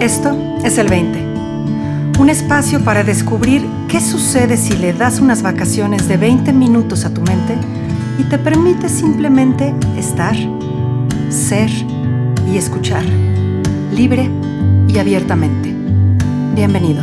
[0.00, 0.34] Esto
[0.64, 1.18] es el 20.
[2.18, 7.12] Un espacio para descubrir qué sucede si le das unas vacaciones de 20 minutos a
[7.12, 7.54] tu mente
[8.18, 10.34] y te permite simplemente estar,
[11.28, 11.68] ser
[12.50, 13.04] y escuchar,
[13.92, 14.30] libre
[14.88, 15.74] y abiertamente.
[16.54, 17.02] Bienvenido.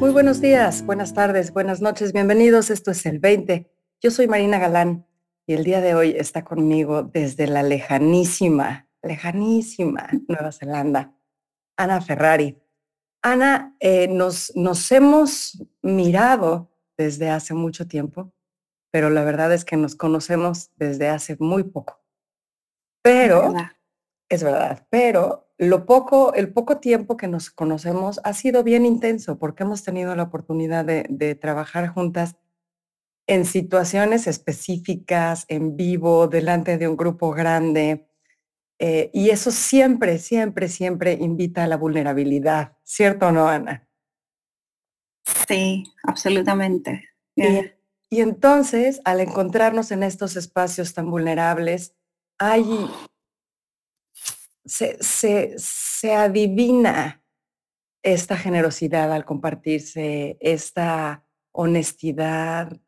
[0.00, 2.68] Muy buenos días, buenas tardes, buenas noches, bienvenidos.
[2.68, 3.72] Esto es el 20.
[4.02, 5.06] Yo soy Marina Galán
[5.46, 11.14] y el día de hoy está conmigo desde la lejanísima, lejanísima Nueva Zelanda,
[11.76, 12.58] Ana Ferrari.
[13.22, 18.32] Ana, eh, nos, nos hemos mirado desde hace mucho tiempo,
[18.90, 22.00] pero la verdad es que nos conocemos desde hace muy poco.
[23.02, 23.52] Pero,
[24.28, 29.38] es verdad, pero lo poco, el poco tiempo que nos conocemos ha sido bien intenso
[29.38, 32.36] porque hemos tenido la oportunidad de, de trabajar juntas
[33.26, 38.08] en situaciones específicas, en vivo, delante de un grupo grande.
[38.78, 43.88] Eh, y eso siempre, siempre, siempre invita a la vulnerabilidad, ¿cierto o no, Ana?
[45.46, 47.08] Sí, absolutamente.
[47.36, 51.94] Y, entonces, al encontrarnos en estos espacios tan vulnerables,
[52.38, 52.64] hay,
[54.64, 57.22] se, se, se adivina
[58.02, 62.80] esta generosidad al compartirse, esta honestidad,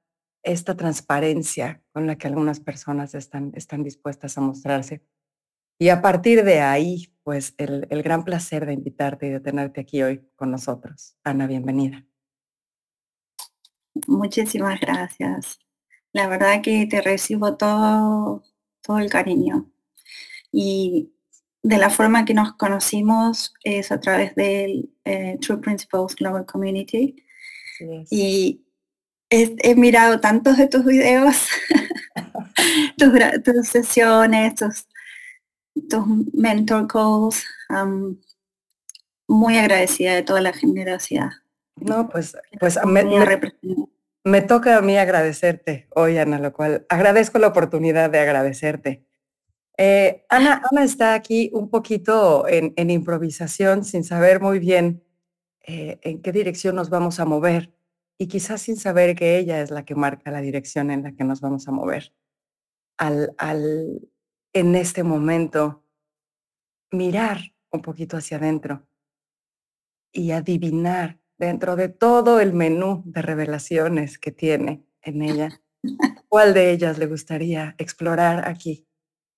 [0.45, 5.03] esta transparencia con la que algunas personas están, están dispuestas a mostrarse.
[5.79, 9.81] Y a partir de ahí, pues el, el gran placer de invitarte y de tenerte
[9.81, 11.17] aquí hoy con nosotros.
[11.25, 12.07] Ana, bienvenida.
[14.07, 15.59] Muchísimas gracias.
[16.13, 18.45] La verdad que te recibo todo,
[18.83, 19.71] todo el cariño.
[20.53, 21.13] Y
[21.63, 27.17] de la forma que nos conocimos es a través del eh, True Principles Global Community.
[28.11, 28.64] Y
[29.35, 31.49] he, mirado tantos de tus videos,
[33.45, 34.87] tus, sesiones, tus,
[36.33, 37.45] mentor calls.
[39.27, 41.31] muy agradecida de toda la generosidad.
[41.77, 43.05] No, pues, pues me,
[44.23, 49.05] me, toca a mí agradecerte hoy, Ana, lo cual agradezco la oportunidad de agradecerte.
[49.77, 55.03] Eh, Ana, Ana está aquí un poquito en, improvisación, sin saber muy bien
[55.67, 57.73] eh, en qué dirección nos vamos a mover
[58.19, 61.25] y quizás sin saber que ella es la que marca la dirección en la que
[61.25, 62.15] nos vamos a mover.
[62.97, 64.09] Al, al
[64.53, 65.85] en este momento
[66.93, 68.87] mirar un poquito hacia adentro
[70.13, 75.61] y adivinar dentro de todo el menú de revelaciones que tiene en ella,
[76.29, 78.87] cuál de ellas le gustaría explorar aquí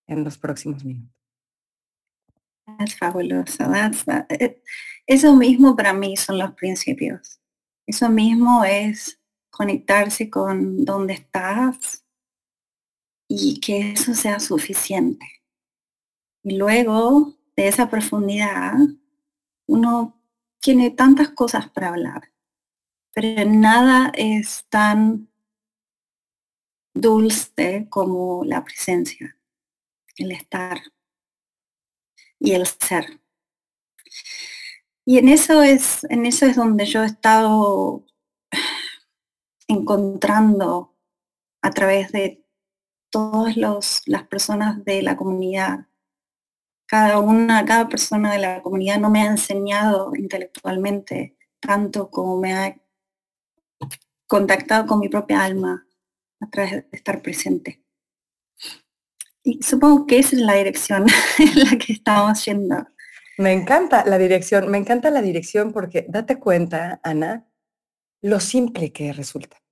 [0.06, 1.16] en los próximos minutos.
[2.80, 3.64] Es fabuloso.
[4.28, 4.60] Eh,
[5.06, 7.40] eso mismo para mí son los principios.
[7.86, 9.20] Eso mismo es
[9.50, 12.04] conectarse con dónde estás
[13.28, 15.26] y que eso sea suficiente.
[16.42, 18.74] Y luego de esa profundidad,
[19.66, 20.20] uno
[20.60, 22.32] tiene tantas cosas para hablar,
[23.12, 25.28] pero nada es tan
[26.94, 29.38] dulce como la presencia,
[30.16, 30.80] el estar
[32.38, 33.20] y el ser.
[35.08, 38.04] Y en eso es, en eso es donde yo he estado
[39.68, 40.96] encontrando
[41.62, 42.44] a través de
[43.10, 43.56] todas
[44.06, 45.86] las personas de la comunidad.
[46.88, 52.54] Cada una, cada persona de la comunidad no me ha enseñado intelectualmente tanto como me
[52.54, 52.76] ha
[54.26, 55.86] contactado con mi propia alma
[56.40, 57.82] a través de estar presente.
[59.44, 61.06] Y supongo que esa es la dirección
[61.38, 62.86] en la que estamos yendo.
[63.38, 67.46] Me encanta la dirección, me encanta la dirección porque date cuenta, Ana,
[68.22, 69.62] lo simple que resulta.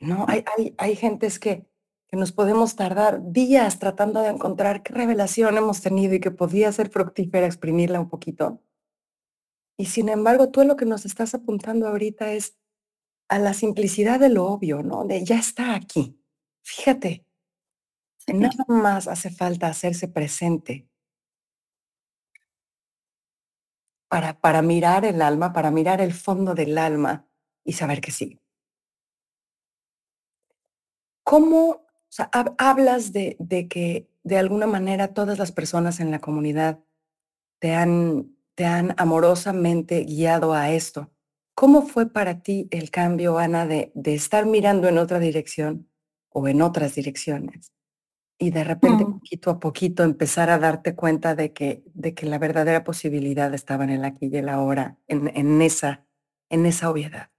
[0.00, 1.66] No, hay, hay, hay gentes que,
[2.08, 6.72] que nos podemos tardar días tratando de encontrar qué revelación hemos tenido y que podía
[6.72, 8.60] ser fructífera exprimirla un poquito.
[9.78, 12.56] Y sin embargo, tú lo que nos estás apuntando ahorita es
[13.28, 15.04] a la simplicidad de lo obvio, ¿no?
[15.04, 16.20] De ya está aquí.
[16.62, 17.24] Fíjate,
[18.26, 20.88] nada más hace falta hacerse presente
[24.40, 27.26] para, mirar el alma, para mirar el fondo del alma
[27.64, 28.40] y saber que sí.
[31.24, 31.86] ¿Cómo
[32.58, 36.78] hablas de, de, que de alguna manera todas las personas en la comunidad
[37.58, 41.10] te han, te han amorosamente guiado a esto?
[41.56, 45.88] ¿Cómo fue para ti el cambio, Ana, de, de estar mirando en otra dirección
[46.28, 47.73] o en otras direcciones
[48.38, 49.12] y de repente, mm.
[49.20, 53.84] poquito a poquito, empezar a darte cuenta de que, de que la verdadera posibilidad estaba
[53.84, 56.04] en el aquí y el ahora, en, en, esa,
[56.48, 57.30] en esa obviedad.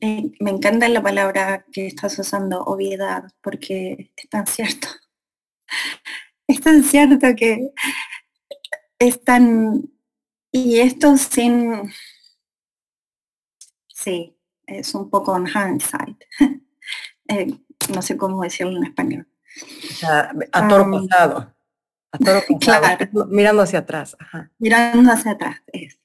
[0.00, 4.88] Eh, me encanta la palabra que estás usando, obviedad, porque es tan cierto.
[6.48, 7.70] Es tan cierto que
[8.98, 9.90] es tan...
[10.50, 11.90] Y esto sin...
[13.88, 14.36] Sí,
[14.66, 16.24] es un poco en hindsight.
[17.28, 17.56] Eh,
[17.90, 19.28] no sé cómo decirlo en español.
[20.52, 21.54] a toro pasado.
[22.12, 23.26] A toro pasado.
[23.28, 24.16] Mirando hacia atrás.
[24.58, 25.62] Mirando hacia atrás.
[25.66, 25.98] Es.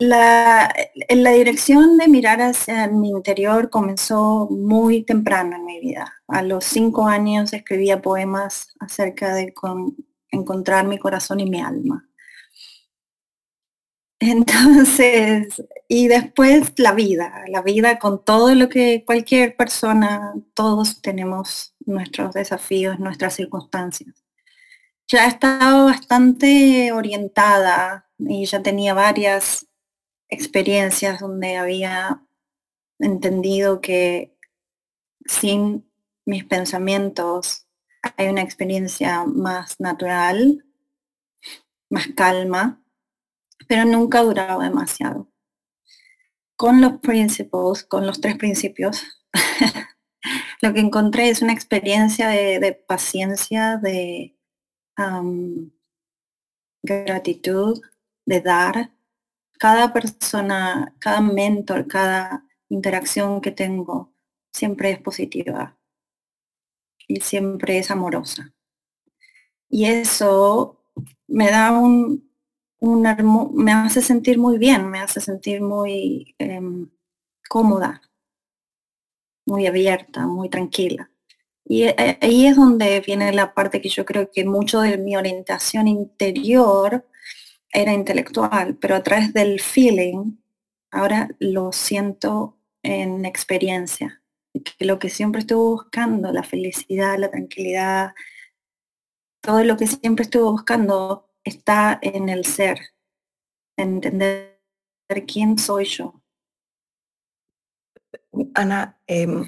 [0.00, 0.74] La,
[1.08, 6.12] la, dirección de mirar hacia mi interior comenzó muy temprano en mi vida.
[6.26, 9.54] A los cinco años escribía poemas acerca de
[10.30, 12.08] encontrar mi corazón y mi alma.
[14.20, 21.74] Entonces, y después la vida, la vida con todo lo que cualquier persona, todos tenemos
[21.84, 24.24] nuestros desafíos, nuestras circunstancias.
[25.08, 29.66] Ya estaba bastante orientada y ya tenía varias
[30.28, 32.22] experiencias donde había
[32.98, 34.34] entendido que
[35.26, 35.90] sin
[36.24, 37.66] mis pensamientos
[38.16, 40.64] hay una experiencia más natural,
[41.90, 42.83] más calma,
[43.68, 45.28] pero nunca duraba demasiado.
[46.56, 49.02] Con los principios, con los tres principios,
[50.62, 54.36] lo que encontré es una experiencia de, paciencia, de
[56.82, 57.80] gratitud,
[58.26, 58.90] de dar,
[59.58, 64.12] cada persona, cada mentor, cada interacción que tengo
[64.52, 65.76] siempre es positiva
[67.06, 68.52] y siempre es amorosa.
[69.68, 70.84] Y eso
[71.26, 72.30] me da un,
[72.84, 76.90] me hace sentir muy bien, me hace sentir muy em,
[77.48, 78.02] cómoda,
[79.46, 81.10] muy abierta, muy tranquila.
[81.64, 85.16] Y eh, ahí es donde viene la parte que yo creo que mucho de mi
[85.16, 87.06] orientación interior
[87.72, 90.36] era intelectual, pero a través del feeling,
[90.90, 94.22] ahora lo siento en experiencia.
[94.52, 98.14] Que lo que siempre estuve buscando, la felicidad, la tranquilidad,
[99.40, 102.78] todo lo que siempre estuve buscando está en el ser,
[103.76, 104.58] en entender
[105.26, 106.22] quién soy yo.
[108.54, 109.46] Ana, em,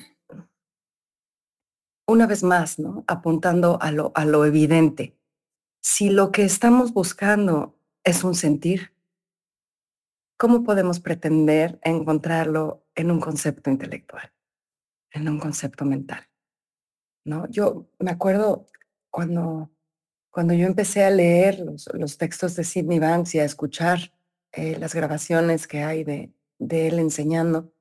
[2.06, 3.04] una vez más, ¿no?
[3.08, 5.18] Apuntando a lo, a lo evidente.
[5.82, 7.76] Si lo que estamos buscando
[8.06, 8.92] es un sentir.
[10.38, 14.32] ¿Cómo podemos pretender encontrarlo en un concepto intelectual,
[15.10, 16.28] en un concepto mental?
[17.24, 17.48] ¿No?
[17.48, 18.66] Yo me acuerdo
[19.10, 19.70] cuando,
[20.36, 21.60] cuando yo empecé a leer
[21.94, 24.12] los, textos de Sidney Banks y a escuchar
[24.52, 27.72] eh, las grabaciones que hay de, de él enseñando,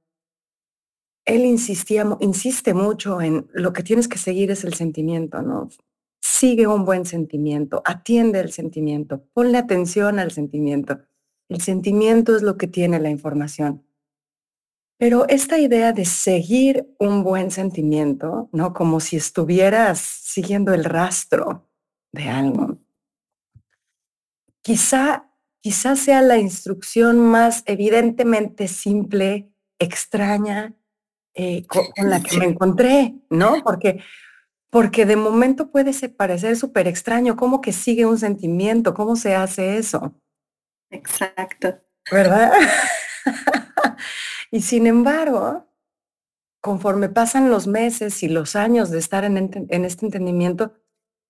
[1.26, 5.68] él insistía, insiste mucho en lo que tienes que seguir es el sentimiento, ¿no?
[6.22, 11.02] sigue un buen sentimiento, atiende el sentimiento, ponle atención al sentimiento.
[11.50, 13.86] El sentimiento es lo que tiene la información.
[14.98, 18.74] Pero esta idea de seguir un buen sentimiento, ¿no?
[18.74, 21.65] Como si estuvieras siguiendo el rastro
[22.16, 22.80] de algo.
[24.64, 25.30] Quizá,
[25.62, 30.74] quizá sea la instrucción más evidentemente simple, extraña,
[31.36, 33.58] eh, con, la que me encontré, ¿no?
[33.64, 34.02] Porque
[34.72, 38.94] porque de momento puede parecer súper extraño, ¿cómo que sigue un sentimiento?
[38.94, 40.20] ¿Cómo se hace eso?
[40.92, 41.80] Exacto.
[42.12, 42.52] ¿Verdad?
[44.52, 45.72] y sin embargo,
[46.60, 50.74] conforme pasan los meses y los años de estar en, en este entendimiento,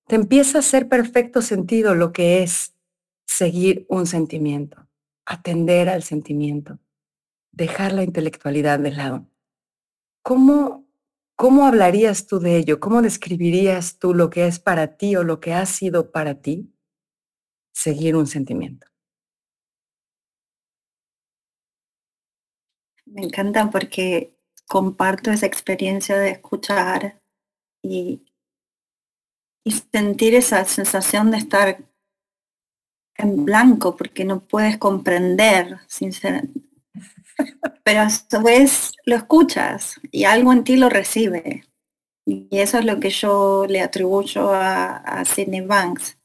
[0.07, 2.75] te empieza a hacer perfecto sentido lo que es
[3.25, 4.88] seguir un sentimiento,
[5.25, 6.79] atender al sentimiento,
[7.51, 9.27] dejar la intelectualidad de lado.
[10.21, 10.85] ¿Cómo,
[11.35, 12.79] ¿Cómo hablarías tú de ello?
[12.79, 16.71] ¿Cómo describirías tú lo que es para ti o lo que ha sido para ti
[17.74, 18.88] seguir un sentimiento?
[23.05, 24.35] Me encanta porque
[24.67, 27.21] comparto esa experiencia de escuchar
[27.81, 28.25] y,
[29.65, 31.84] y sentir esa sensación de estar
[33.17, 36.65] en blanco porque no puedes comprender, sinceramente
[37.84, 41.65] pero a su vez lo escuchas y algo en ti lo recibe.
[42.25, 46.17] Y eso es lo que yo le atribuyo a, a Sidney Banks,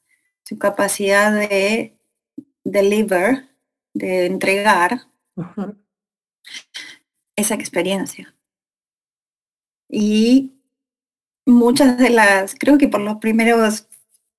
[0.43, 1.95] su capacidad de
[2.63, 3.49] deliver,
[3.93, 5.07] de entregar
[7.35, 8.35] esa experiencia.
[9.87, 10.60] Y
[11.45, 13.87] muchas de las, creo que por los primeros,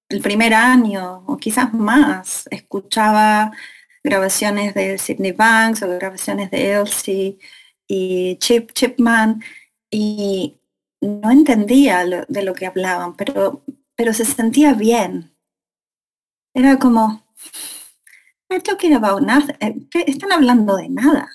[0.09, 3.53] el primer año o quizás más, escuchaba
[4.05, 7.39] grabaciones de Sidney Banks o grabaciones de Elsie
[7.87, 9.43] y Chip Chipman
[9.91, 10.61] y
[11.01, 13.65] no entendía de lo que hablaban, pero,
[13.97, 15.35] pero se sentía bien.
[16.55, 17.25] Era como,
[18.65, 19.57] talking about nothing.
[19.61, 21.29] Eh, están hablando de nada.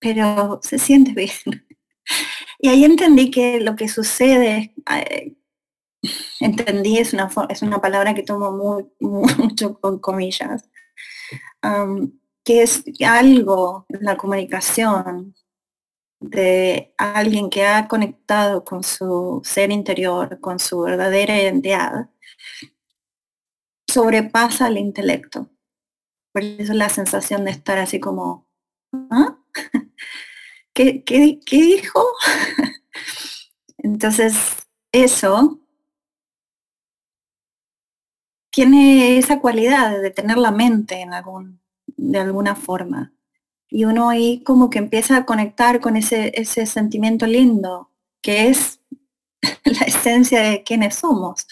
[0.00, 1.63] pero se siente bien.
[2.58, 5.36] Y ahí entendí que lo que sucede, eh,
[6.40, 10.68] entendí, es una, es una palabra que tomo muy, mucho con comillas,
[12.44, 15.34] que es algo la comunicación
[16.20, 22.08] de alguien que ha conectado con su ser interior, con su verdadera identidad,
[23.88, 25.50] sobrepasa el intelecto.
[26.32, 28.48] Por eso la sensación de estar así como,
[29.10, 29.38] ¿ah?
[30.74, 32.04] ¿Qué, qué, dijo?
[33.78, 34.34] Entonces,
[34.90, 35.60] eso
[38.50, 43.12] tiene esa cualidad de tener la mente en algún, de alguna forma.
[43.68, 47.90] Y uno ahí como que empieza a conectar con ese, ese sentimiento lindo,
[48.20, 48.80] que es
[49.64, 51.46] la esencia de quienes somos.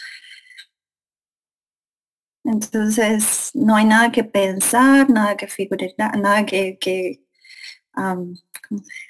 [2.45, 7.25] Entonces, no hay nada que pensar, nada que figurar, nada que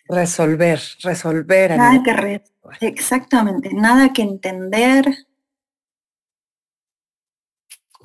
[0.08, 1.76] resolver, resolver.
[1.76, 2.42] Nada que
[2.80, 5.04] exactamente, nada que entender,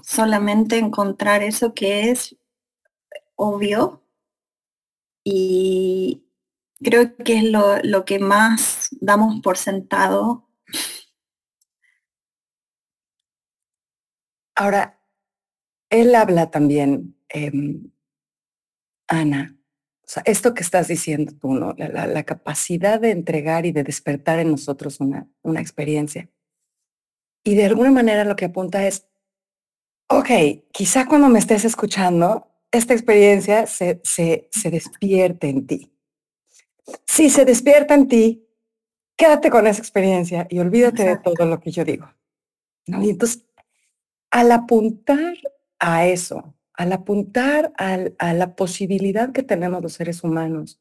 [0.01, 2.35] solamente encontrar eso que es
[3.35, 4.01] obvio
[5.23, 6.23] y
[6.81, 10.47] creo que es lo, lo que más damos por sentado.
[14.55, 14.99] Ahora,
[15.89, 17.91] él habla también, em,
[19.07, 19.56] Ana,
[20.07, 21.75] o sea, esto que estás diciendo tú, ¿no?
[21.77, 26.29] La, la, capacidad de entregar y de despertar en nosotros una, una experiencia.
[27.43, 29.05] Y de alguna manera lo que apunta es,
[30.07, 30.29] ok,
[30.71, 35.93] quizá cuando me estés escuchando, esta experiencia se, se, se despierte en ti.
[37.05, 38.47] Si se despierta en ti,
[39.17, 42.09] quédate con esa experiencia y olvídate de todo lo que yo digo.
[42.85, 43.03] ¿no?
[43.03, 43.45] Y entonces,
[44.31, 45.35] al apuntar
[45.79, 50.79] a eso, al apuntar a la posibilidad que tenemos los seres humanos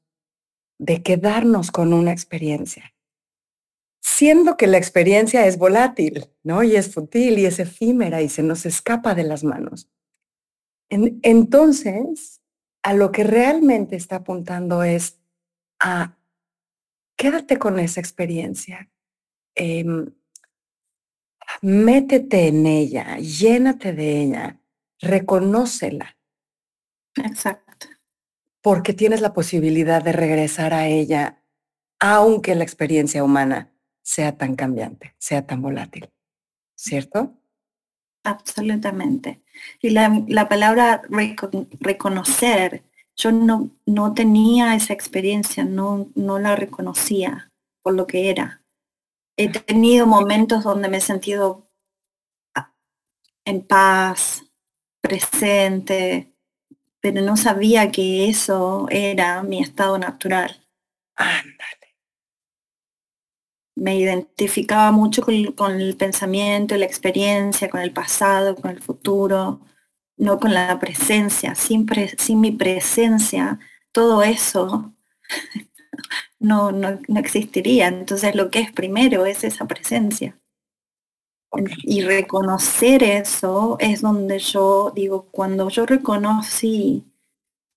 [0.78, 2.94] de quedarnos con una experiencia,
[4.02, 6.62] siendo que la experiencia es volátil, ¿no?
[6.62, 9.90] Y es fútil y es efímera y se nos escapa de las manos.
[10.88, 12.40] entonces,
[12.84, 15.18] a lo que realmente está apuntando es
[15.80, 16.16] a
[17.16, 18.88] quédate con esa experiencia,
[19.56, 20.12] em,
[21.62, 24.60] métete en ella, llénate de ella,
[25.00, 26.16] reconócela.
[27.16, 27.88] Exacto.
[28.62, 31.42] Porque tienes la posibilidad de regresar a ella,
[32.00, 33.72] aunque la experiencia humana
[34.02, 36.10] sea tan cambiante, sea tan volátil.
[36.76, 37.34] ¿Cierto?
[38.24, 39.42] Absolutamente.
[39.80, 41.02] Y la, la palabra
[41.80, 42.84] reconocer,
[43.16, 48.62] yo no, no tenía esa experiencia, no, no la reconocía por lo que era.
[49.36, 51.70] He tenido momentos donde me he sentido
[52.54, 52.74] ah,
[53.44, 54.45] en paz,
[55.06, 56.32] presente,
[57.00, 60.66] pero no sabía que eso era mi estado natural.
[61.14, 61.96] Ándale.
[63.76, 69.60] Me identificaba mucho con, el pensamiento, la experiencia, con el pasado, con el futuro,
[70.16, 71.54] no con la presencia.
[71.54, 71.86] Sin,
[72.18, 73.58] sin mi presencia,
[73.92, 74.94] todo eso
[76.40, 77.88] no, no, no existiría.
[77.88, 80.36] Entonces lo que es primero es esa presencia.
[81.84, 87.04] Y reconocer eso es donde yo digo, cuando yo reconocí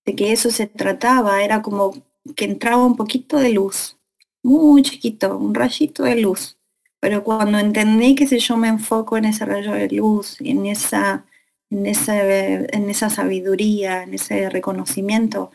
[0.04, 1.92] de que eso se trataba, era como
[2.36, 3.98] que entraba un poquito de luz,
[4.42, 6.58] muy chiquito, un rayito de luz.
[7.00, 11.26] Pero cuando entendí que si yo me enfoco en ese rayo de luz, en esa,
[11.70, 15.50] en en esa sabiduría, en ese reconocimiento,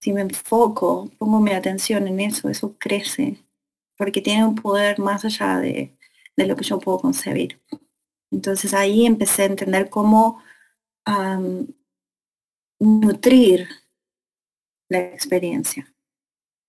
[0.00, 3.38] si me enfoco, pongo mi atención en eso, eso crece,
[3.96, 5.96] porque tiene un poder más allá de,
[6.42, 7.60] de lo que yo puedo concebir.
[8.30, 10.42] Entonces ahí empecé a entender cómo
[12.78, 13.68] nutrir
[14.88, 15.92] la experiencia.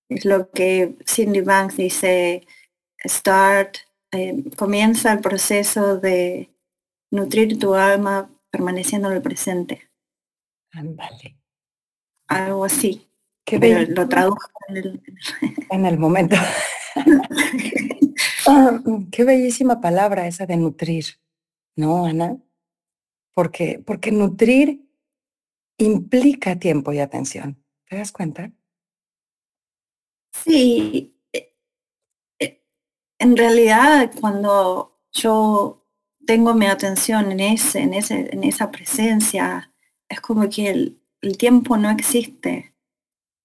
[0.10, 2.48] Es lo que Cindy Banks dice,
[3.06, 3.78] start,
[4.12, 6.50] eh, comienza el proceso de
[7.12, 9.90] nutrir tu alma permaneciendo en el presente.
[10.72, 11.38] Ándale.
[12.28, 13.08] Algo así.
[13.46, 13.58] Qué
[13.90, 15.02] lo traduzco en el,
[15.70, 16.36] en el momento.
[18.54, 18.82] Ah,
[19.14, 21.06] qué bellísima palabra esa de nutrir,
[21.78, 22.38] ¿no, Ana?
[23.34, 24.90] Porque, porque nutrir
[25.78, 27.64] implica tiempo y atención.
[27.88, 28.52] ¿Te das cuenta?
[30.34, 31.18] Sí.
[31.32, 31.56] Eh,
[32.40, 32.62] eh,
[33.20, 35.88] en realidad, cuando yo
[36.28, 39.74] tengo mi atención en ese, en ese, en esa presencia,
[40.10, 42.76] es como que el, el tiempo no existe.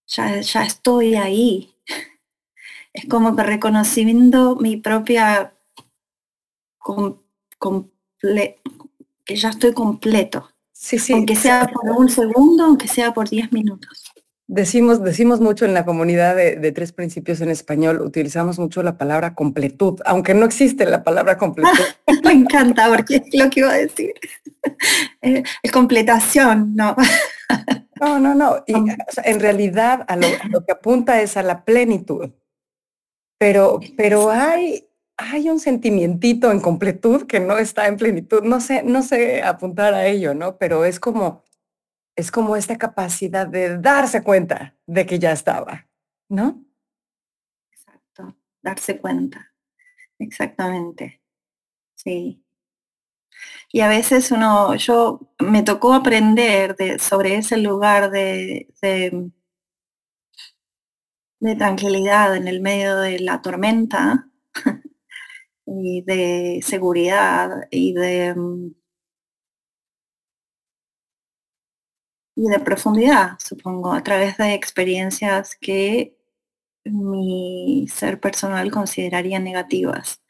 [0.08, 1.75] Ya, ya estoy ahí
[2.97, 5.55] es como que reconociendo mi propia
[9.25, 10.49] que ya estoy completo.
[10.73, 11.12] Sí, sí.
[11.12, 14.12] Aunque sea por un segundo, aunque sea por diez minutos.
[14.49, 19.35] Decimos, decimos mucho en la comunidad de, tres principios en español, utilizamos mucho la palabra
[19.35, 21.85] completud, aunque no existe la palabra completud.
[22.25, 24.15] Me encanta porque es lo que iba a decir.
[25.23, 26.95] Eh, completación, no.
[28.00, 28.62] No, no, no.
[28.67, 28.75] Y,
[29.25, 30.29] en realidad a lo,
[30.65, 32.31] que apunta es a la plenitud.
[33.38, 38.43] Pero, pero hay, hay un sentimientito en completud que no está en plenitud.
[38.43, 40.57] No sé, no sé apuntar a ello, ¿no?
[40.59, 41.45] Pero es como,
[42.16, 45.88] es como esta capacidad de darse cuenta de que ya estaba,
[46.28, 46.64] ¿no?
[47.73, 49.52] Exacto, darse cuenta.
[50.19, 51.21] Exactamente.
[51.95, 52.43] Sí.
[53.73, 59.31] Y a veces uno, yo me tocó aprender de, sobre ese lugar de, de,
[61.55, 64.29] tranquilidad en el medio de la tormenta
[65.67, 68.35] y de seguridad y de,
[72.35, 76.17] y de profundidad, supongo, a través de experiencias que
[76.85, 80.23] mi ser personal consideraría negativas.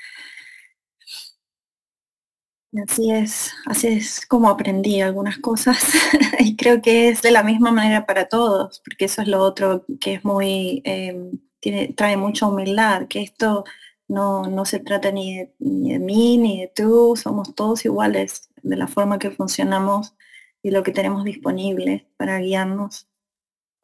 [2.83, 5.78] Así es, así es como aprendí algunas cosas
[6.40, 9.85] y creo que es de la misma manera para todos, porque eso es lo otro
[10.00, 11.30] que es muy, em,
[11.61, 13.64] tiene, trae mucha humildad, que esto
[14.09, 18.50] no, no se trata ni de, ni de, mí ni de tú, somos todos iguales
[18.62, 20.14] de la forma que funcionamos
[20.62, 23.09] y lo que tenemos disponible para guiarnos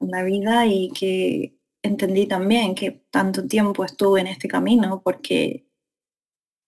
[0.01, 5.67] en la vida y que entendí también que tanto tiempo estuve en este camino porque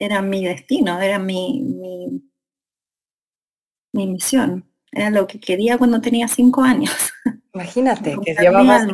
[0.05, 1.61] era mi destino, era mi,
[3.93, 6.93] mi, misión, era lo que quería cuando tenía cinco años.
[7.55, 8.87] Imagínate que llevabas,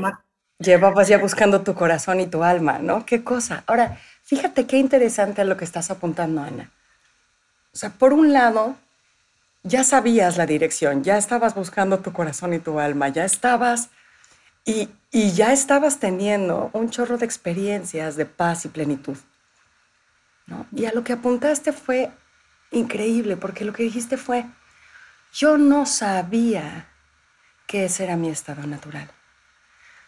[0.59, 3.07] llevabas ya buscando tu corazón y tu alma, ¿no?
[3.07, 3.65] Qué cosa.
[3.67, 6.71] Ahora, fíjate qué interesante lo que estás apuntando, Ana.
[7.73, 8.77] O sea, por un lado,
[9.63, 13.91] ya sabías la dirección, ya estabas buscando tu corazón y tu alma, ya estabas
[14.65, 19.17] y, y ya estabas teniendo un chorro de experiencias de paz y plenitud.
[20.73, 22.11] Y a lo que apuntaste fue
[22.71, 24.47] increíble, porque lo que dijiste fue,
[25.33, 26.89] yo no sabía
[27.67, 29.11] que ese era mi estado natural.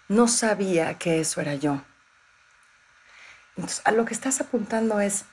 [0.09, 1.83] No sabía que eso era yo.
[3.57, 5.25] Entonces, a lo que estás apuntando es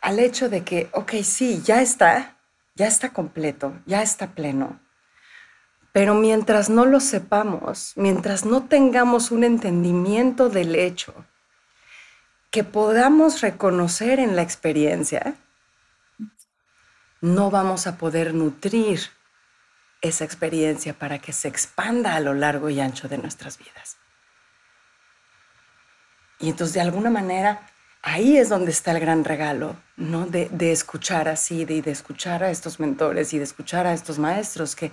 [0.00, 2.36] al hecho de que, ok, sí, ya está,
[2.74, 4.80] ya está completo, ya está pleno.
[5.92, 11.26] Pero mientras no lo sepamos, mientras no tengamos un entendimiento del hecho
[12.50, 15.34] que podamos reconocer en la experiencia,
[17.20, 19.00] no vamos a poder nutrir
[20.00, 23.98] esa experiencia para que se expanda a lo largo y ancho de nuestras vidas.
[26.40, 27.68] Y entonces, de alguna manera,
[28.02, 30.26] ahí es donde está el gran regalo, ¿no?
[30.26, 34.74] De, escuchar así, de, de escuchar a estos mentores y de escuchar a estos maestros
[34.74, 34.90] que,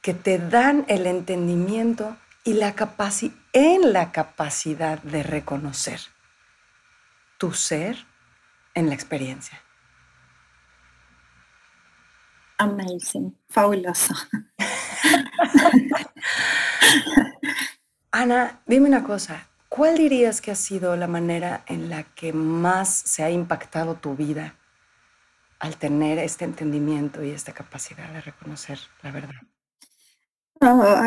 [0.00, 6.11] que te dan el entendimiento y la capacidad, en la capacidad de reconocer
[7.42, 7.96] tu ser
[8.72, 9.60] en la experiencia.
[12.56, 14.14] Amazing, fabuloso.
[18.12, 22.94] Ana, dime una cosa, ¿cuál dirías que ha sido la manera en la que más
[22.94, 24.54] se ha impactado tu vida
[25.58, 29.40] al tener este entendimiento y esta capacidad de reconocer la verdad?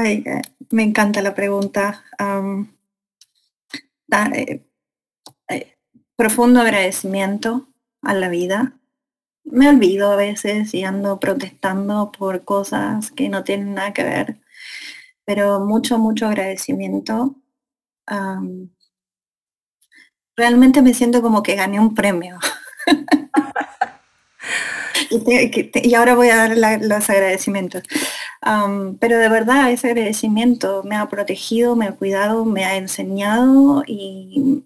[0.04, 2.04] Eh, me encanta la pregunta.
[4.34, 4.66] Eh,
[5.48, 5.75] eh,
[6.16, 7.68] profundo agradecimiento
[8.02, 8.74] a la vida.
[9.44, 14.38] Me olvido a veces y ando protestando por cosas que no tienen nada que ver,
[15.26, 17.36] pero mucho, mucho agradecimiento.
[20.36, 22.38] realmente me siento como que gané un premio.
[25.10, 27.84] y, ahora voy a dar los agradecimientos.
[29.00, 34.66] pero de verdad ese agradecimiento me ha protegido, me ha cuidado, me ha enseñado y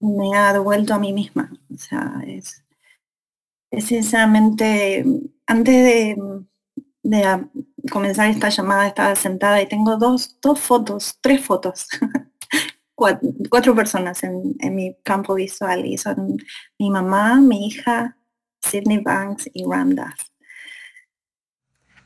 [0.00, 1.50] me ha devuelto a mí misma.
[1.74, 2.64] O sea, es,
[3.70, 5.04] es sinceramente,
[5.46, 6.16] antes de,
[7.02, 7.48] de,
[7.90, 11.88] comenzar esta llamada estaba sentada y tengo dos, dos fotos, tres fotos,
[12.94, 16.36] cuatro, personas en, en, mi campo visual y son
[16.78, 18.16] mi mamá, mi hija,
[18.60, 20.14] Sidney Banks y Randa.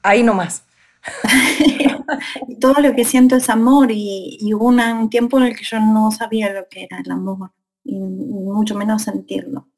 [0.02, 0.64] Ahí nomás.
[2.48, 5.64] y todo lo que siento es amor y, y hubo un tiempo en el que
[5.64, 7.50] yo no sabía lo que era el amor
[7.84, 9.68] y mucho menos sentirlo.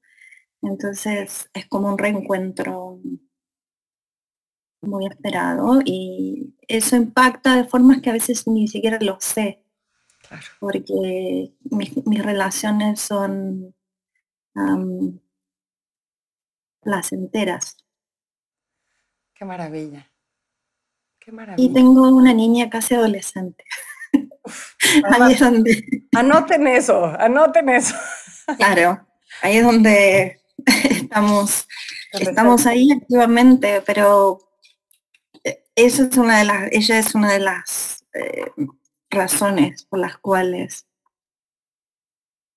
[0.63, 2.99] Entonces es como un reencuentro
[4.81, 9.63] muy esperado y eso impacta de formas que a veces ni siquiera lo sé.
[10.59, 13.75] Porque mis, relaciones son
[16.81, 17.77] placenteras.
[19.35, 20.11] Qué maravilla.
[21.21, 21.71] Qué maravilla.
[21.71, 23.65] Y tengo una niña casi adolescente.
[25.11, 25.85] Ahí es donde...
[26.15, 27.95] Anoten eso, anoten eso.
[28.57, 29.07] Claro,
[29.43, 30.41] ahí es donde
[30.91, 31.67] estamos,
[32.13, 34.39] estamos ahí activamente, pero
[35.75, 38.51] esa es una de las, ella es una de las eh,
[39.11, 40.87] razones por las cuales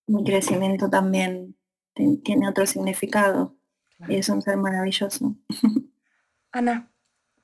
[0.08, 1.58] mi crecimiento también
[2.24, 3.58] tiene otro significado
[4.08, 5.36] y es un ser maravilloso.
[6.52, 6.92] Ana,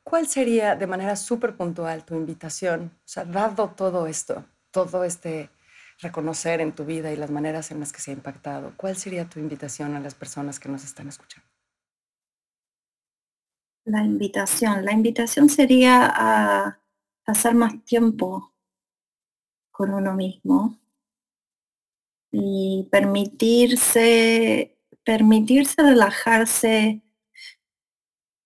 [0.03, 2.91] ¿cuál sería de manera súper puntual tu invitación?
[2.97, 5.49] O sea, dado todo esto, todo este
[5.99, 9.29] reconocer en tu vida y las maneras en las que se ha impactado, ¿cuál sería
[9.29, 11.47] tu invitación a las personas que nos están escuchando?
[13.85, 16.79] La invitación, la invitación sería a
[17.25, 18.53] pasar más tiempo
[19.71, 20.79] con uno mismo
[22.31, 27.03] y permitirse, permitirse relajarse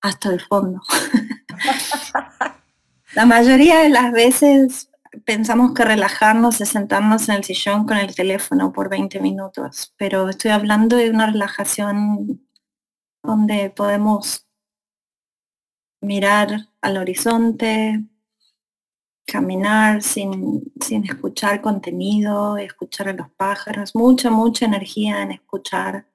[0.01, 0.81] hasta el fondo.
[3.13, 4.89] la mayoría de las veces
[5.25, 10.29] pensamos que relajarnos es sentarnos en el sillón con el teléfono por 20 minutos, pero
[10.29, 12.41] estoy hablando de una relajación
[13.23, 14.47] donde podemos
[16.01, 18.05] mirar al horizonte,
[19.25, 26.07] caminar sin, sin escuchar contenido, escuchar a los pájaros, mucha, mucha energía en escuchar.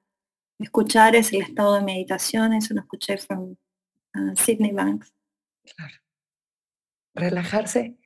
[0.59, 3.57] Escuchar es el estado de meditación, eso lo escuché con
[4.15, 5.13] uh, Sydney Banks.
[5.75, 5.93] Claro.
[7.15, 7.97] Relajarse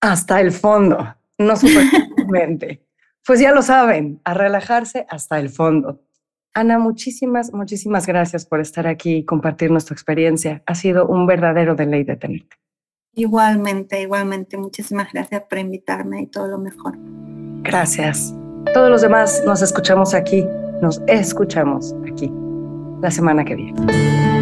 [0.00, 2.84] hasta el fondo, no superficialmente.
[3.26, 6.02] pues ya lo saben, a relajarse hasta el fondo.
[6.54, 10.62] Ana, muchísimas, muchísimas gracias por estar aquí y compartir nuestra experiencia.
[10.66, 12.56] Ha sido un verdadero deleite tenerte.
[13.14, 14.56] Igualmente, igualmente.
[14.56, 16.96] Muchísimas gracias por invitarme y todo lo mejor.
[17.62, 18.34] Gracias.
[18.72, 20.44] Todos los demás nos escuchamos aquí,
[20.82, 22.30] nos escuchamos aquí
[23.00, 24.37] la semana que viene.